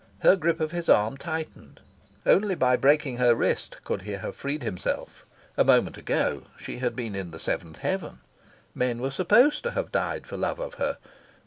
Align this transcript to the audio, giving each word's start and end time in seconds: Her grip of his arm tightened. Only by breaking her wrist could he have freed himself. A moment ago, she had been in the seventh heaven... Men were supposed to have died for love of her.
Her 0.21 0.35
grip 0.35 0.59
of 0.59 0.71
his 0.71 0.89
arm 0.89 1.15
tightened. 1.15 1.79
Only 2.25 2.55
by 2.55 2.75
breaking 2.75 3.17
her 3.17 3.35
wrist 3.35 3.83
could 3.83 4.01
he 4.01 4.13
have 4.13 4.35
freed 4.35 4.63
himself. 4.63 5.27
A 5.57 5.63
moment 5.63 5.95
ago, 5.95 6.45
she 6.57 6.79
had 6.79 6.95
been 6.95 7.13
in 7.13 7.29
the 7.29 7.37
seventh 7.37 7.77
heaven... 7.77 8.17
Men 8.73 8.99
were 8.99 9.11
supposed 9.11 9.61
to 9.61 9.71
have 9.77 9.91
died 9.91 10.25
for 10.25 10.37
love 10.37 10.57
of 10.57 10.73
her. 10.81 10.97